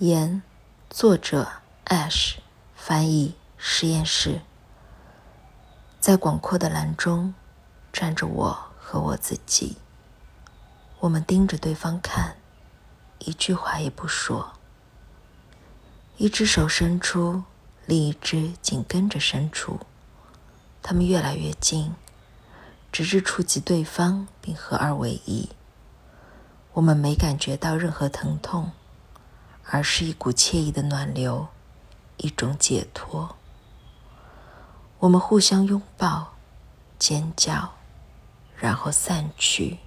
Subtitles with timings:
[0.00, 0.42] 言，
[0.90, 1.48] 作者
[1.86, 2.34] Ash，
[2.74, 4.42] 翻译实验室。
[5.98, 7.32] 在广阔的蓝中，
[7.90, 9.78] 站着我和我自己。
[11.00, 12.36] 我们盯着对方看，
[13.20, 14.52] 一句话也不说。
[16.18, 17.44] 一只手伸出，
[17.86, 19.80] 另一只紧跟着伸出，
[20.82, 21.94] 他们越来越近，
[22.92, 25.48] 直至触及对方并合二为一。
[26.74, 28.72] 我们没感觉到任何疼痛。
[29.68, 31.48] 而是一股惬意的暖流，
[32.18, 33.36] 一种解脱。
[34.98, 36.34] 我们互相拥抱，
[36.98, 37.74] 尖叫，
[38.56, 39.78] 然后散去。